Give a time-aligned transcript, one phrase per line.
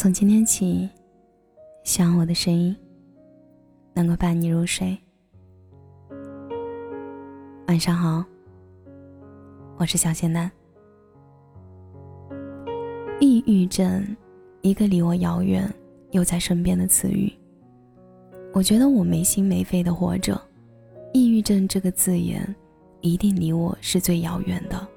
[0.00, 0.88] 从今天起，
[1.84, 2.74] 希望我的声音
[3.92, 4.96] 能够伴你入睡。
[7.68, 8.24] 晚上好，
[9.76, 10.50] 我是小仙丹。
[13.20, 14.16] 抑郁症，
[14.62, 15.70] 一个离我遥远
[16.12, 17.30] 又在身边的词语。
[18.54, 20.40] 我觉得我没心没肺的活着，
[21.12, 22.42] 抑郁症这个字眼，
[23.02, 24.88] 一定离我是最遥远的。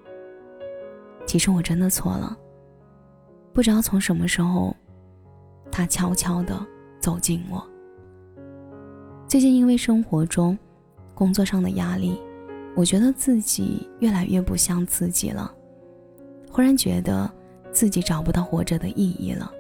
[1.26, 2.38] 其实我真的错了，
[3.52, 4.74] 不知道从什么时候，
[5.74, 6.64] 他悄悄的
[7.00, 7.68] 走近我。
[9.28, 10.56] 最近因为生活中、
[11.16, 12.16] 工作上的压力，
[12.76, 15.52] 我觉得自己越来越不像自己了，
[16.52, 17.28] 忽然觉得
[17.72, 19.52] 自己找不到活着的意义了，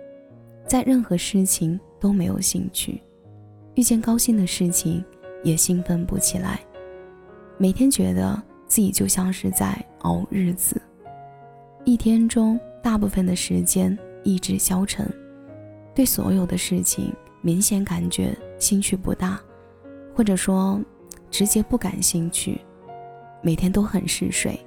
[0.67, 3.01] 在任何事情都没有兴趣。
[3.73, 5.03] 遇见高兴的事情，
[5.43, 6.59] 也兴奋不起来。
[7.57, 10.79] 每天觉得自己就像是在熬日子，
[11.85, 15.11] 一天中大部分的时间意志消沉，
[15.95, 19.39] 对所有的事情明显感觉兴趣不大，
[20.15, 20.81] 或者说
[21.29, 22.59] 直接不感兴趣。
[23.41, 24.59] 每天都很嗜睡，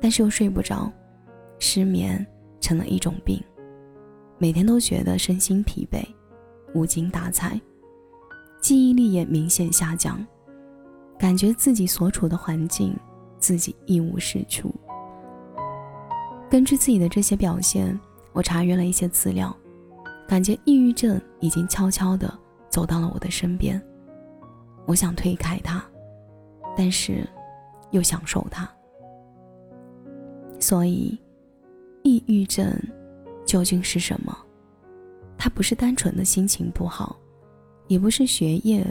[0.00, 0.92] 但是又睡不着，
[1.58, 2.24] 失眠
[2.60, 3.42] 成了一种病。
[4.38, 6.04] 每天都觉得身心疲惫，
[6.74, 7.60] 无精打采。
[8.60, 10.24] 记忆力也明显下降，
[11.18, 12.94] 感觉自己所处的环境，
[13.38, 14.70] 自己一无是处。
[16.50, 17.98] 根据自己的这些表现，
[18.32, 19.56] 我查阅了一些资料，
[20.30, 22.32] 感觉抑郁症已经悄悄地
[22.68, 23.82] 走到了我的身边。
[24.86, 25.82] 我想推开它，
[26.76, 27.28] 但是
[27.90, 28.70] 又享受它。
[30.60, 31.18] 所以，
[32.04, 32.72] 抑郁症
[33.44, 34.38] 究竟是什么？
[35.36, 37.18] 它不是单纯的心情不好。
[37.88, 38.86] 也不是学业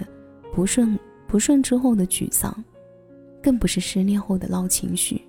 [0.54, 2.54] 不顺不顺之后的沮丧，
[3.42, 5.26] 更不是失恋后的闹情绪。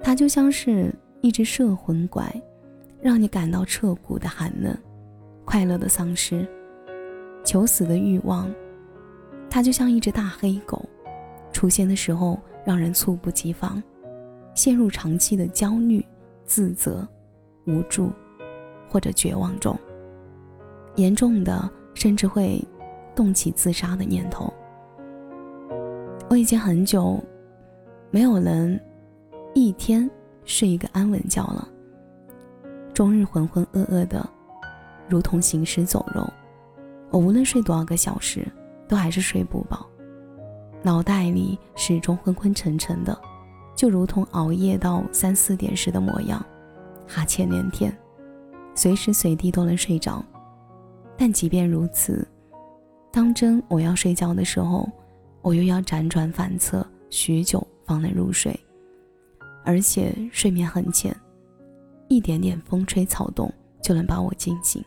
[0.00, 2.32] 它就像是一只摄魂怪，
[3.00, 4.78] 让你感到彻骨的寒冷，
[5.44, 6.48] 快乐的丧失，
[7.44, 8.52] 求死的欲望。
[9.50, 10.82] 它就像一只大黑狗，
[11.52, 13.82] 出现的时候让人猝不及防，
[14.54, 16.04] 陷入长期的焦虑、
[16.44, 17.06] 自责、
[17.66, 18.10] 无助
[18.88, 19.78] 或者绝望中，
[20.96, 21.70] 严重的。
[21.94, 22.58] 甚至会
[23.14, 24.50] 动起自杀的念头。
[26.30, 27.22] 我已经很久
[28.10, 28.80] 没有能
[29.52, 30.10] 一天
[30.46, 31.68] 睡一个安稳觉了，
[32.94, 34.26] 终日浑浑噩噩的，
[35.12, 36.26] 如同行尸走肉。
[37.10, 38.50] 我无论睡多少个小时，
[38.88, 39.86] 都还是睡不饱，
[40.82, 43.14] 脑袋里始终昏昏沉沉的，
[43.76, 46.42] 就如同熬夜到三四点时的模样，
[47.06, 47.94] 哈欠连天，
[48.74, 50.24] 随时随地都能睡着。
[51.18, 52.26] 但即便如此，
[53.12, 54.88] 当真我要睡觉的时候，
[55.42, 58.58] 我又要辗转反侧许久方能入睡，
[59.66, 61.14] 而且睡眠很浅，
[62.08, 63.52] 一点点风吹草动
[63.82, 64.82] 就能把我惊醒。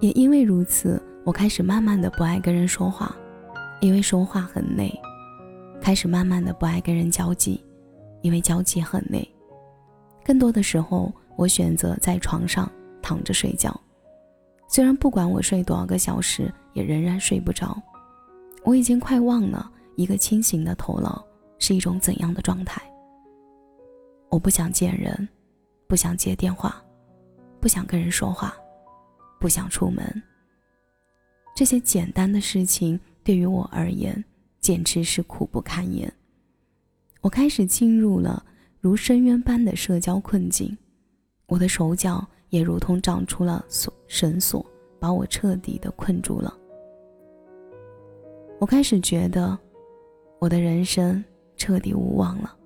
[0.00, 3.16] 也因为如此，我开始慢慢的不爱跟人说话，
[3.80, 4.90] 因为说话很累；
[5.80, 7.64] 开始慢慢的不爱跟人交际，
[8.22, 9.28] 因为交际很累。
[10.24, 12.70] 更多的时候，我选择在床上。
[13.00, 13.74] 躺着睡觉，
[14.68, 17.80] 虽然不管我睡多少个小时，也仍然睡不着。
[18.64, 21.24] 我已经快忘了一个清醒的头脑
[21.58, 22.82] 是一种怎样的状态。
[24.28, 25.26] 我不想见人，
[25.86, 26.82] 不想接电话，
[27.60, 28.54] 不想跟人说话，
[29.38, 30.22] 不想出门。
[31.54, 34.24] 这些简单的事情对于我而言，
[34.60, 36.12] 简直是苦不堪言。
[37.20, 38.44] 我开始进入了
[38.80, 40.76] 如深渊般的社交困境，
[41.46, 42.26] 我的手脚。
[42.50, 44.64] 也如同长出了锁绳索，
[44.98, 46.56] 把我彻底的困住了。
[48.58, 49.58] 我开始觉得，
[50.38, 51.22] 我的人生
[51.58, 52.56] 彻底无望了。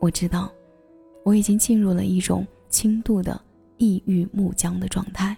[0.00, 0.52] 我知道，
[1.24, 3.40] 我已经进入了一种轻度的
[3.76, 5.36] 抑郁木僵的状态。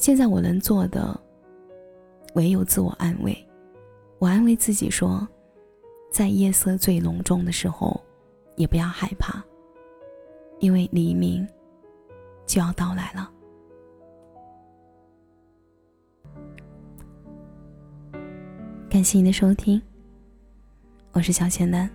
[0.00, 1.20] 现在我能做的，
[2.34, 3.36] 唯有自我安慰。
[4.18, 5.28] 我安慰自己说，
[6.10, 8.00] 在夜色最浓重的时候，
[8.56, 9.44] 也不要害怕，
[10.58, 11.46] 因为黎明。
[12.46, 13.30] 就要到来了。
[18.88, 19.80] 感谢你的收听，
[21.12, 21.88] 我是小仙丹。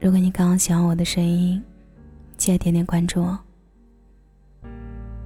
[0.00, 1.62] 如果你刚刚喜欢我的声音，
[2.36, 3.38] 记得点点关注哦。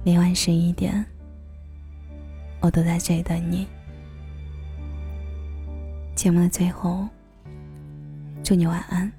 [0.03, 1.05] 每晚十一点，
[2.59, 3.67] 我都在这里等你。
[6.15, 7.07] 节目的最后，
[8.43, 9.11] 祝你晚安，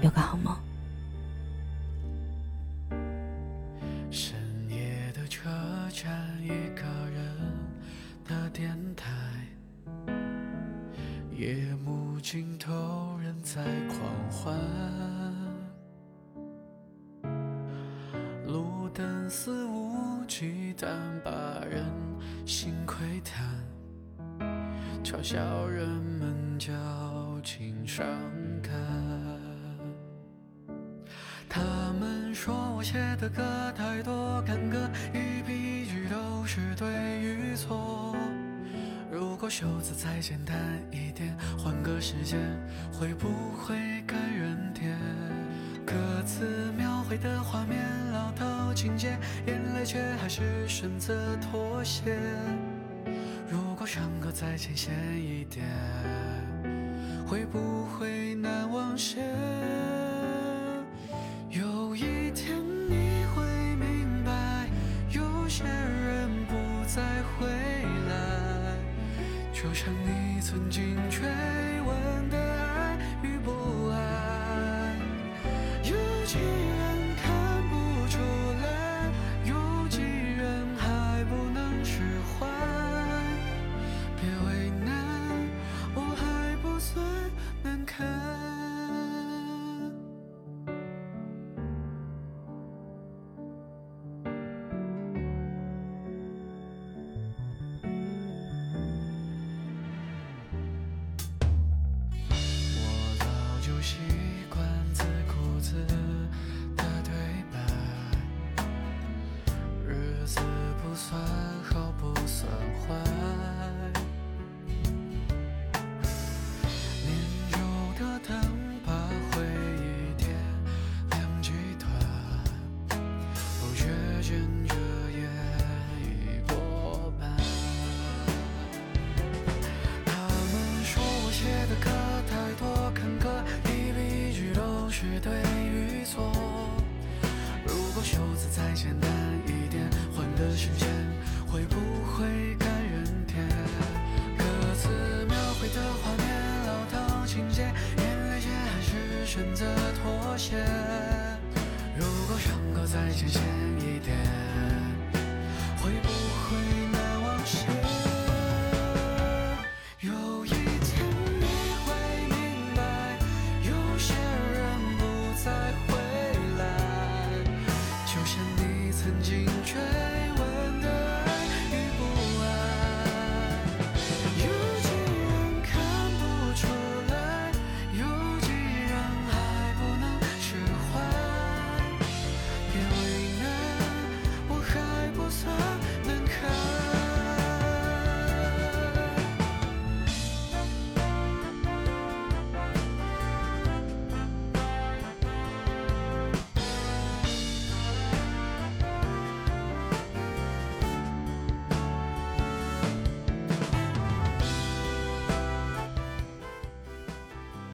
[0.00, 0.56] 有个好梦。
[11.36, 13.98] 夜幕尽头，人在狂
[14.30, 15.29] 欢。
[22.46, 23.44] 心窥探，
[25.04, 26.72] 嘲笑人们矫
[27.44, 28.06] 情伤
[28.62, 28.72] 感。
[31.46, 31.60] 他
[32.00, 33.42] 们说我写的歌
[33.76, 34.78] 太多干戈，
[35.12, 36.88] 一笔一句都是对
[37.20, 38.16] 与错。
[39.12, 40.56] 如果袖子再简单
[40.90, 42.38] 一点，换个时间，
[42.90, 43.28] 会不
[43.58, 43.76] 会
[44.06, 44.98] 感人点？
[45.90, 52.16] 歌词描绘的画面，老套情节，眼泪却还是选择妥协。
[53.50, 55.66] 如果伤口再浅显一点，
[57.26, 59.20] 会不会难忘些？
[61.48, 62.56] 有一天
[62.88, 63.42] 你会
[63.74, 64.68] 明白，
[65.10, 66.54] 有些人不
[66.86, 67.02] 再
[67.34, 67.48] 回
[68.08, 68.76] 来，
[69.52, 71.26] 就像你曾经追
[71.84, 72.49] 问的